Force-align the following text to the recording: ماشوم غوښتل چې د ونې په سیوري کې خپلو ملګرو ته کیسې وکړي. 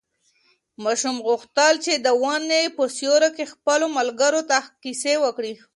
ماشوم 0.83 1.17
غوښتل 1.27 1.73
چې 1.85 1.93
د 1.95 2.07
ونې 2.21 2.63
په 2.75 2.83
سیوري 2.97 3.29
کې 3.37 3.51
خپلو 3.53 3.85
ملګرو 3.97 4.41
ته 4.49 4.57
کیسې 4.83 5.13
وکړي. 5.23 5.53